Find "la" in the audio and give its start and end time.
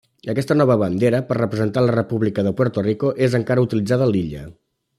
1.87-1.95